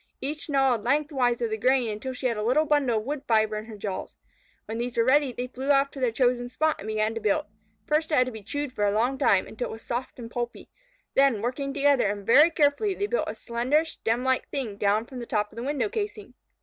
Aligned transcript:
Each 0.19 0.49
gnawed 0.49 0.83
length 0.83 1.11
wise 1.11 1.41
of 1.41 1.51
the 1.51 1.57
grain 1.59 1.87
until 1.87 2.11
she 2.13 2.25
had 2.25 2.35
a 2.35 2.41
little 2.41 2.65
bundle 2.65 2.97
of 2.97 3.03
wood 3.03 3.21
fibre 3.27 3.55
in 3.57 3.65
her 3.65 3.77
jaws. 3.77 4.15
When 4.65 4.79
these 4.79 4.97
were 4.97 5.03
ready, 5.03 5.31
they 5.31 5.45
flew 5.45 5.69
off 5.69 5.91
to 5.91 5.99
their 5.99 6.11
chosen 6.11 6.49
spot 6.49 6.77
and 6.79 6.87
began 6.87 7.13
to 7.13 7.21
build. 7.21 7.45
First 7.85 8.11
it 8.11 8.15
had 8.15 8.25
to 8.25 8.31
be 8.31 8.41
chewed 8.41 8.73
for 8.73 8.83
a 8.87 8.91
long 8.95 9.19
time, 9.19 9.45
until 9.45 9.69
it 9.69 9.73
was 9.73 9.83
soft 9.83 10.17
and 10.17 10.31
pulpy, 10.31 10.71
then, 11.13 11.39
working 11.43 11.71
together 11.71 12.07
and 12.09 12.25
very 12.25 12.49
carefully, 12.49 12.95
they 12.95 13.05
built 13.05 13.29
a 13.29 13.35
slender, 13.35 13.85
stemlike 13.85 14.49
thing 14.49 14.75
down 14.75 15.05
from 15.05 15.19
the 15.19 15.27
top 15.27 15.51
of 15.51 15.55
the 15.55 15.61
window 15.61 15.87
casing. 15.87 16.33